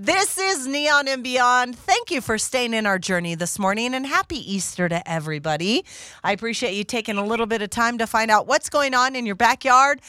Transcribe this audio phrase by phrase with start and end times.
[0.00, 1.76] This is Neon and Beyond.
[1.76, 5.84] Thank you for staying in our journey this morning and happy Easter to everybody.
[6.22, 9.16] I appreciate you taking a little bit of time to find out what's going on
[9.16, 10.00] in your backyard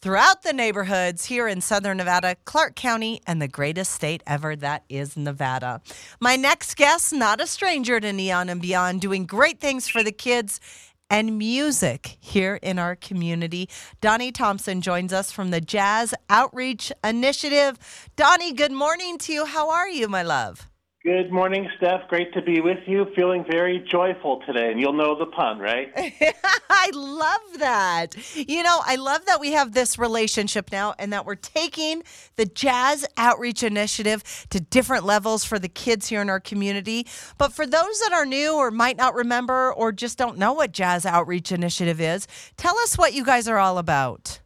[0.00, 4.82] throughout the neighborhoods here in southern Nevada, Clark County, and the greatest state ever that
[4.88, 5.80] is Nevada.
[6.18, 10.10] My next guest, not a stranger to Neon and Beyond, doing great things for the
[10.10, 10.58] kids
[11.10, 13.68] and music here in our community.
[14.00, 17.78] Donnie Thompson joins us from the Jazz Outreach Initiative.
[18.16, 19.44] Donnie, good morning to you.
[19.44, 20.68] How are you, my love?
[21.06, 22.08] Good morning, Steph.
[22.08, 23.06] Great to be with you.
[23.14, 25.92] Feeling very joyful today, and you'll know the pun, right?
[26.68, 28.16] I love that.
[28.34, 32.02] You know, I love that we have this relationship now and that we're taking
[32.34, 37.06] the Jazz Outreach Initiative to different levels for the kids here in our community.
[37.38, 40.72] But for those that are new or might not remember or just don't know what
[40.72, 42.26] Jazz Outreach Initiative is,
[42.56, 44.40] tell us what you guys are all about.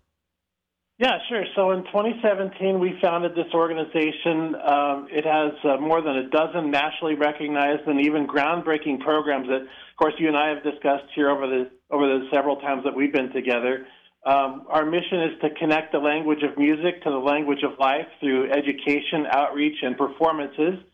[1.01, 1.45] Yeah, sure.
[1.57, 4.55] So in 2017, we founded this organization.
[4.55, 9.62] Um, it has uh, more than a dozen nationally recognized and even groundbreaking programs that,
[9.62, 12.95] of course, you and I have discussed here over the over the several times that
[12.95, 13.87] we've been together.
[14.27, 18.07] Um, our mission is to connect the language of music to the language of life
[18.20, 20.85] through education, outreach, and performances.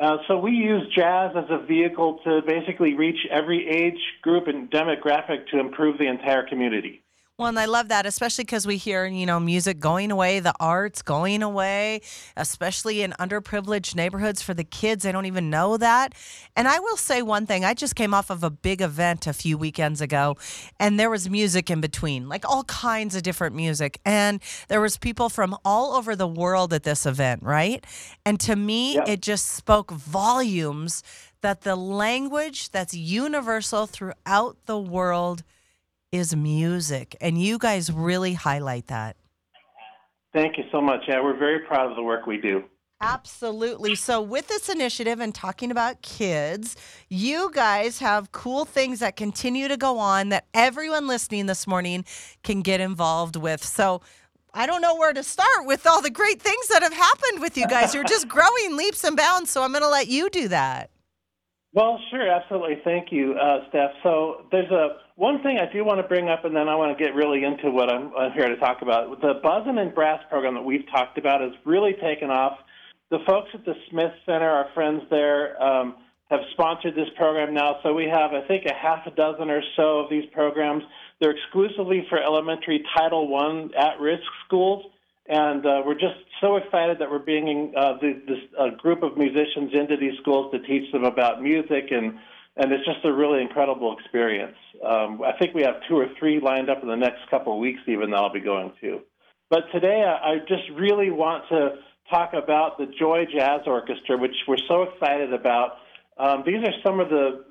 [0.00, 4.68] Uh, so we use jazz as a vehicle to basically reach every age group and
[4.72, 7.04] demographic to improve the entire community.
[7.42, 10.54] Well, and I love that, especially because we hear, you know, music going away, the
[10.60, 12.02] arts going away,
[12.36, 15.02] especially in underprivileged neighborhoods for the kids.
[15.02, 16.14] They don't even know that.
[16.54, 19.32] And I will say one thing I just came off of a big event a
[19.32, 20.36] few weekends ago,
[20.78, 23.98] and there was music in between, like all kinds of different music.
[24.04, 27.84] And there was people from all over the world at this event, right?
[28.24, 29.04] And to me, yeah.
[29.08, 31.02] it just spoke volumes
[31.40, 35.42] that the language that's universal throughout the world
[36.12, 37.16] is music.
[37.20, 39.16] And you guys really highlight that.
[40.34, 41.00] Thank you so much.
[41.08, 42.64] Yeah, we're very proud of the work we do.
[43.02, 43.96] Absolutely.
[43.96, 46.76] So, with this initiative and talking about kids,
[47.08, 52.04] you guys have cool things that continue to go on that everyone listening this morning
[52.44, 53.64] can get involved with.
[53.64, 54.02] So,
[54.54, 57.58] I don't know where to start with all the great things that have happened with
[57.58, 57.92] you guys.
[57.92, 59.50] You're just growing leaps and bounds.
[59.50, 60.91] So, I'm going to let you do that.
[61.74, 62.82] Well, sure, absolutely.
[62.84, 63.92] Thank you, uh, Steph.
[64.02, 66.96] So there's a one thing I do want to bring up, and then I want
[66.96, 69.22] to get really into what I'm, I'm here to talk about.
[69.22, 72.58] The Buzzin' and Brass program that we've talked about has really taken off.
[73.10, 75.96] The folks at the Smith Center, our friends there, um,
[76.30, 77.76] have sponsored this program now.
[77.82, 80.82] So we have, I think, a half a dozen or so of these programs.
[81.20, 84.91] They're exclusively for elementary Title I at-risk schools.
[85.28, 89.16] And uh, we're just so excited that we're bringing uh, the, this uh, group of
[89.16, 92.18] musicians into these schools to teach them about music, and
[92.54, 94.56] and it's just a really incredible experience.
[94.84, 97.60] Um, I think we have two or three lined up in the next couple of
[97.60, 99.00] weeks, even that I'll be going to.
[99.48, 101.76] But today, I, I just really want to
[102.10, 105.76] talk about the Joy Jazz Orchestra, which we're so excited about.
[106.18, 107.44] Um, these are some of the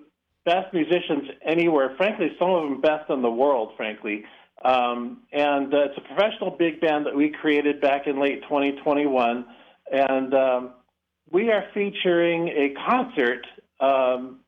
[0.46, 1.96] best musicians anywhere.
[1.98, 3.72] Frankly, some of them best in the world.
[3.78, 4.26] Frankly.
[4.64, 9.46] Um, and uh, it's a professional big band that we created back in late 2021.
[9.92, 10.74] And um,
[11.32, 13.46] we are featuring a concert
[13.80, 14.40] um,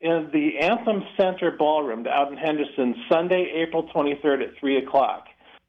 [0.00, 5.26] in the Anthem Center Ballroom out in Henderson Sunday, April 23rd at 3 o'clock.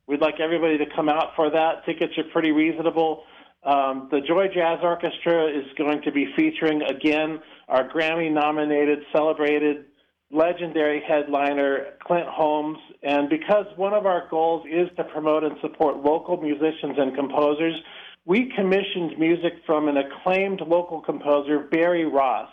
[0.08, 1.86] We'd like everybody to come out for that.
[1.86, 3.24] Tickets are pretty reasonable.
[3.64, 9.86] Um, the Joy Jazz Orchestra is going to be featuring again our Grammy nominated, celebrated
[10.32, 12.78] legendary headliner Clint Holmes.
[13.04, 17.76] And because one of our goals is to promote and support local musicians and composers,
[18.26, 22.50] we commissioned music from an acclaimed local composer, Barry Ross,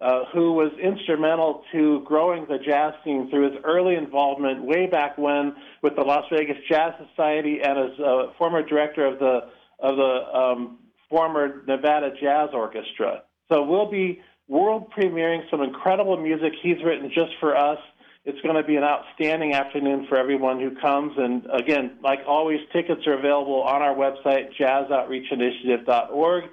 [0.00, 5.18] uh, who was instrumental to growing the jazz scene through his early involvement way back
[5.18, 9.40] when with the Las Vegas Jazz Society and as a former director of the
[9.80, 13.22] of the um, former Nevada Jazz Orchestra.
[13.50, 14.20] So we'll be
[14.50, 17.78] world premiering some incredible music he's written just for us.
[18.24, 21.12] It's going to be an outstanding afternoon for everyone who comes.
[21.16, 26.44] And again, like always, tickets are available on our website, jazzoutreachinitiative.org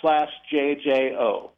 [0.00, 1.50] slash JJO.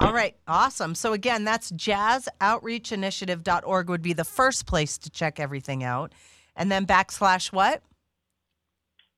[0.00, 0.94] All right, awesome.
[0.94, 6.12] So again, that's jazzoutreachinitiative.org would be the first place to check everything out.
[6.56, 7.82] And then backslash what?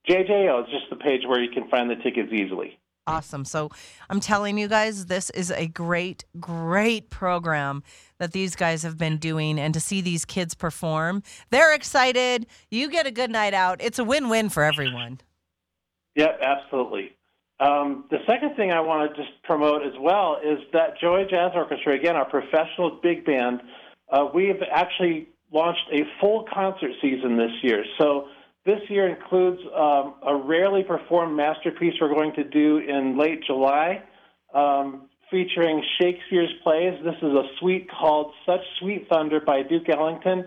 [0.08, 2.79] JJO is just the page where you can find the tickets easily.
[3.10, 3.44] Awesome.
[3.44, 3.70] So
[4.08, 7.82] I'm telling you guys, this is a great, great program
[8.18, 9.58] that these guys have been doing.
[9.58, 12.46] And to see these kids perform, they're excited.
[12.70, 13.80] You get a good night out.
[13.82, 15.20] It's a win win for everyone.
[16.14, 17.16] Yep, absolutely.
[17.60, 21.52] Um, the second thing I want to just promote as well is that Joy Jazz
[21.54, 23.60] Orchestra, again, our professional big band,
[24.10, 27.84] uh, we have actually launched a full concert season this year.
[27.98, 28.28] So
[28.66, 34.02] this year includes um, a rarely performed masterpiece we're going to do in late July,
[34.54, 36.94] um, featuring Shakespeare's plays.
[37.04, 40.44] This is a suite called Such Sweet Thunder by Duke Ellington.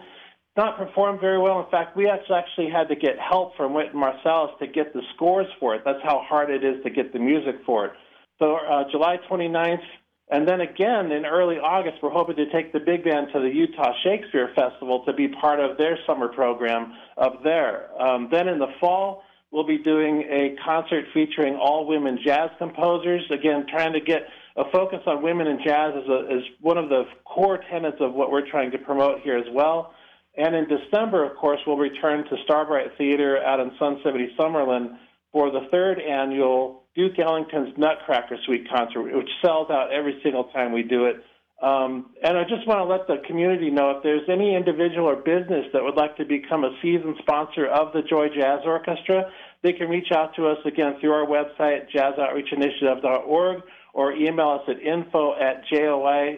[0.56, 1.60] Not performed very well.
[1.62, 5.48] In fact, we actually had to get help from Wynton Marsalis to get the scores
[5.60, 5.82] for it.
[5.84, 7.94] That's how hard it is to get the music for it.
[8.38, 9.82] So, uh, July 29th,
[10.30, 13.50] and then again in early August, we're hoping to take the big band to the
[13.50, 17.90] Utah Shakespeare Festival to be part of their summer program up there.
[18.02, 23.22] Um, then in the fall, we'll be doing a concert featuring all women jazz composers.
[23.32, 24.24] Again, trying to get
[24.56, 28.14] a focus on women in jazz is, a, is one of the core tenets of
[28.14, 29.94] what we're trying to promote here as well.
[30.36, 34.98] And in December, of course, we'll return to Starbright Theater out in Sun City, Summerlin
[35.32, 40.72] for the third annual Duke Ellington's Nutcracker Suite concert, which sells out every single time
[40.72, 41.24] we do it.
[41.62, 45.16] Um, and I just want to let the community know if there's any individual or
[45.16, 49.32] business that would like to become a season sponsor of the Joy Jazz Orchestra,
[49.62, 53.64] they can reach out to us again through our website, jazzoutreachinitiative.org,
[53.94, 56.38] or email us at info at joi-lv.org.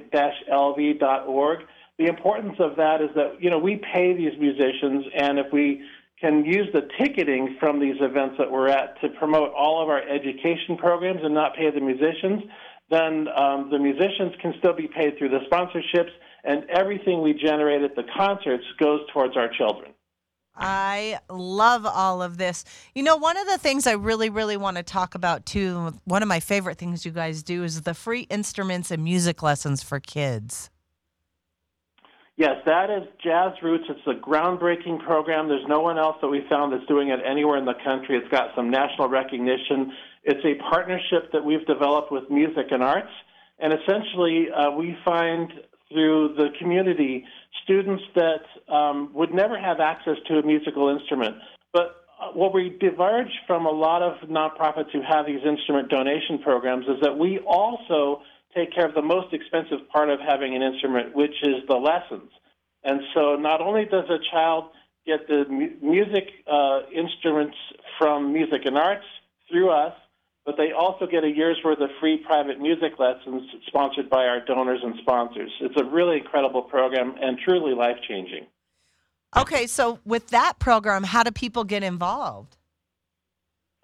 [1.98, 5.81] The importance of that is that, you know, we pay these musicians, and if we
[6.19, 10.01] can use the ticketing from these events that we're at to promote all of our
[10.01, 12.44] education programs and not pay the musicians,
[12.89, 16.12] then um, the musicians can still be paid through the sponsorships,
[16.44, 19.91] and everything we generate at the concerts goes towards our children.
[20.57, 22.63] I love all of this.
[22.94, 26.21] You know, one of the things I really, really want to talk about too, one
[26.21, 30.00] of my favorite things you guys do is the free instruments and music lessons for
[30.00, 30.69] kids.
[32.37, 33.85] Yes, that is Jazz Roots.
[33.87, 35.47] It's a groundbreaking program.
[35.47, 38.17] There's no one else that we found that's doing it anywhere in the country.
[38.17, 39.93] It's got some national recognition.
[40.23, 43.11] It's a partnership that we've developed with Music and Arts.
[43.57, 45.49] And essentially, uh, we find
[45.89, 47.23] through the community
[47.63, 51.37] students that um, would never have access to a musical instrument.
[51.71, 56.39] But uh, what we diverge from a lot of nonprofits who have these instrument donation
[56.43, 58.23] programs is that we also
[58.56, 62.31] take care of the most expensive part of having an instrument, which is the lessons.
[62.84, 64.66] And so not only does a child
[65.06, 67.57] get the mu- music uh, instruments
[67.98, 69.06] from Music and Arts
[69.50, 69.94] through us,
[70.46, 74.46] but they also get a year's worth of free private music lessons sponsored by our
[74.46, 75.52] donors and sponsors.
[75.60, 78.46] It's a really incredible program and truly life changing.
[79.36, 82.57] Okay, so with that program, how do people get involved?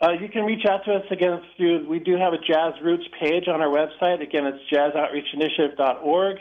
[0.02, 3.04] Uh, you can reach out to us again through, we do have a Jazz Roots
[3.20, 4.20] page on our website.
[4.20, 6.38] Again, it's jazzoutreachinitiative.org.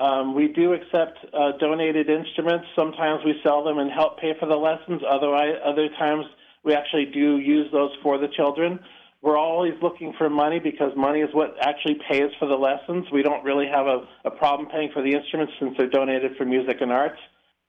[0.00, 2.66] Um, we do accept uh, donated instruments.
[2.74, 5.00] Sometimes we sell them and help pay for the lessons.
[5.08, 6.24] Otherwise, other times
[6.64, 8.80] we actually do use those for the children.
[9.22, 13.06] We're always looking for money because money is what actually pays for the lessons.
[13.12, 16.44] We don't really have a, a problem paying for the instruments since they're donated for
[16.44, 17.20] music and arts.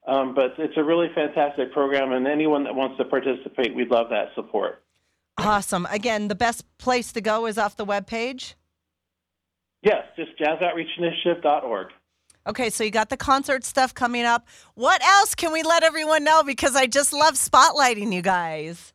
[0.08, 4.08] Um, but it's a really fantastic program, and anyone that wants to participate, we'd love
[4.10, 4.82] that support.
[5.38, 5.86] Awesome.
[5.90, 8.56] Again, the best place to go is off the web page?
[9.82, 11.88] Yes, just jazzoutreachinitiative.org.
[12.46, 14.46] Okay, so you got the concert stuff coming up.
[14.74, 16.42] What else can we let everyone know?
[16.44, 18.92] Because I just love spotlighting you guys.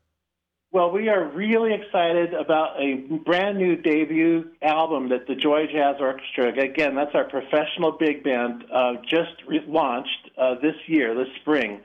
[0.73, 2.95] Well, we are really excited about a
[3.25, 8.63] brand new debut album that the Joy Jazz Orchestra, again, that's our professional big band,
[8.73, 11.81] uh, just re- launched uh, this year, this spring.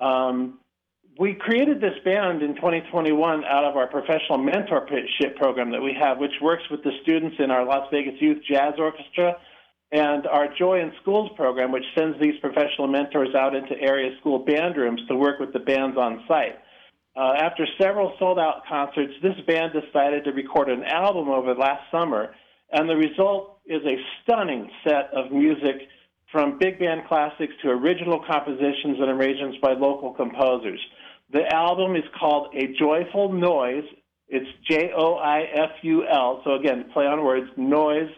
[0.00, 0.58] Um,
[1.18, 6.18] we created this band in 2021 out of our professional mentorship program that we have,
[6.18, 9.36] which works with the students in our Las Vegas Youth Jazz Orchestra,
[9.92, 14.40] and our Joy in Schools program, which sends these professional mentors out into area school
[14.40, 16.58] band rooms to work with the bands on site.
[17.16, 21.82] Uh, after several sold out concerts, this band decided to record an album over last
[21.92, 22.34] summer,
[22.72, 25.88] and the result is a stunning set of music
[26.34, 30.80] from big band classics to original compositions and arrangements by local composers.
[31.32, 33.84] The album is called A Joyful Noise.
[34.26, 36.42] It's J O I F U L.
[36.44, 38.10] So again, play on words, noise,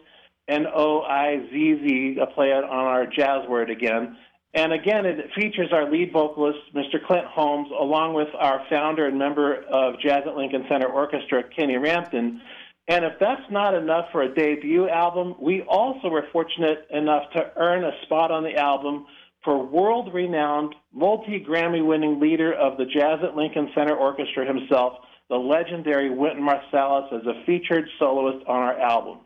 [0.49, 4.17] N O I Z Z, a play on our jazz word again.
[4.55, 7.05] And again, it features our lead vocalist, Mr.
[7.07, 11.77] Clint Holmes, along with our founder and member of Jazz at Lincoln Center Orchestra, Kenny
[11.77, 12.41] Rampton.
[12.89, 17.51] And if that's not enough for a debut album, we also were fortunate enough to
[17.57, 19.07] earn a spot on the album
[19.43, 24.99] for world renowned, multi Grammy winning leader of the Jazz at Lincoln Center Orchestra himself,
[25.29, 29.19] the legendary Wynton Marsalis, as a featured soloist on our album.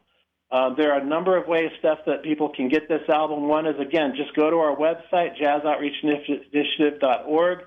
[0.51, 3.47] Uh, there are a number of ways, Steph, that people can get this album.
[3.47, 7.59] One is, again, just go to our website, jazzoutreachinitiative.org,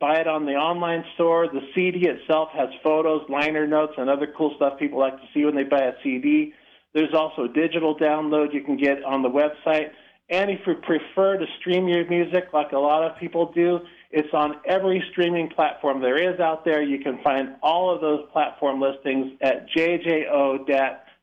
[0.00, 1.46] buy it on the online store.
[1.46, 5.44] The CD itself has photos, liner notes, and other cool stuff people like to see
[5.44, 6.54] when they buy a CD.
[6.94, 9.90] There's also a digital download you can get on the website.
[10.30, 13.80] And if you prefer to stream your music like a lot of people do,
[14.10, 16.82] it's on every streaming platform there is out there.
[16.82, 19.68] You can find all of those platform listings at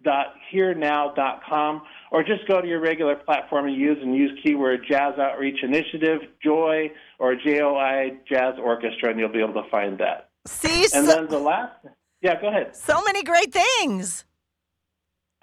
[0.06, 5.64] jjo.hearnow.com or just go to your regular platform you use and use keyword Jazz Outreach
[5.64, 10.30] Initiative, Joy, or JOI Jazz Orchestra, and you'll be able to find that.
[10.46, 11.74] See, and so, then the last,
[12.22, 12.76] yeah, go ahead.
[12.76, 14.26] so many great things.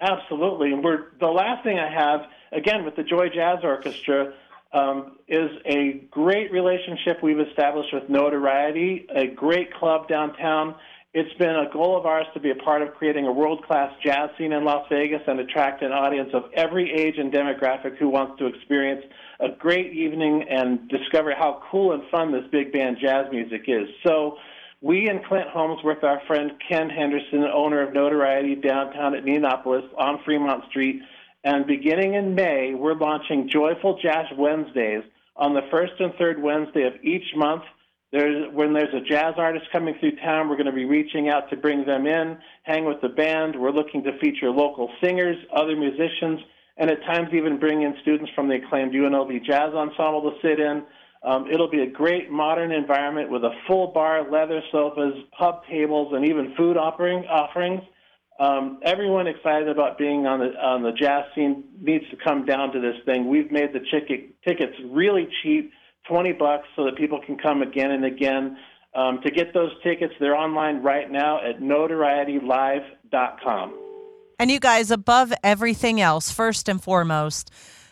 [0.01, 0.73] Absolutely.
[0.73, 2.21] And we're, the last thing I have,
[2.51, 4.33] again, with the Joy Jazz Orchestra,
[4.73, 10.75] um, is a great relationship we've established with Notoriety, a great club downtown.
[11.17, 13.89] It's been a goal of ours to be a part of creating a world class
[14.03, 18.09] jazz scene in Las Vegas and attract an audience of every age and demographic who
[18.09, 19.01] wants to experience
[19.39, 23.87] a great evening and discover how cool and fun this big band jazz music is.
[24.05, 24.35] So,
[24.81, 29.87] we and Clint Holmes, with our friend Ken Henderson, owner of Notoriety downtown at Neonopolis
[29.97, 31.01] on Fremont Street,
[31.45, 35.03] and beginning in May, we're launching Joyful Jazz Wednesdays
[35.37, 37.63] on the first and third Wednesday of each month.
[38.15, 41.49] There's, when there's a jazz artist coming through town, we're going to be reaching out
[41.49, 43.59] to bring them in, hang with the band.
[43.59, 46.39] We're looking to feature local singers, other musicians,
[46.77, 50.61] and at times even bring in students from the acclaimed UNLV Jazz Ensemble to sit
[50.61, 50.83] in.
[51.23, 56.13] Um, it'll be a great modern environment with a full bar, leather sofas, pub tables,
[56.15, 57.81] and even food offering, offerings.
[58.39, 62.71] Um, everyone excited about being on the on the jazz scene needs to come down
[62.71, 63.27] to this thing.
[63.27, 65.73] We've made the ticket, tickets really cheap,
[66.07, 68.57] twenty bucks, so that people can come again and again.
[68.93, 73.79] Um, to get those tickets, they're online right now at notorietylive.com.
[74.39, 77.51] And you guys, above everything else, first and foremost,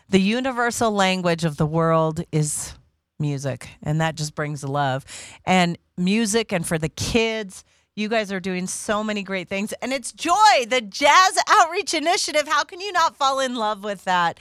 [0.09, 2.75] the universal language of the world is
[3.19, 3.69] music.
[3.81, 5.05] And that just brings love.
[5.45, 7.63] And music, and for the kids,
[7.95, 9.71] you guys are doing so many great things.
[9.73, 12.47] And it's Joy, the Jazz Outreach Initiative.
[12.47, 14.39] How can you not fall in love with that?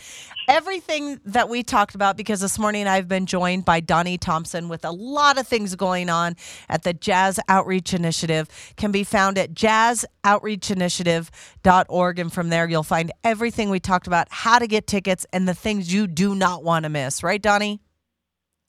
[0.48, 4.86] Everything that we talked about, because this morning I've been joined by Donnie Thompson with
[4.86, 6.34] a lot of things going on
[6.70, 12.18] at the Jazz Outreach Initiative, can be found at jazzoutreachinitiative.org.
[12.18, 15.54] And from there, you'll find everything we talked about, how to get tickets, and the
[15.54, 17.22] things you do not want to miss.
[17.22, 17.82] Right, Donnie?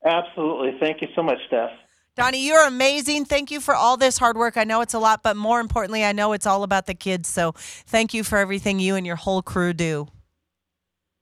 [0.05, 0.77] Absolutely.
[0.81, 1.71] Thank you so much, Steph.
[2.15, 3.25] Donnie, you're amazing.
[3.25, 4.55] Thank you for all this hard work.
[4.55, 7.27] I know it's a lot, but more importantly, I know it's all about the kids.
[7.27, 10.07] So thank you for everything you and your whole crew do.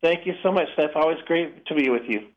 [0.04, 0.92] Thank you so much, Steph.
[0.96, 2.28] Always great to be with you.